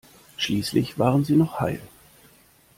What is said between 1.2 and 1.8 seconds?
sie noch heil.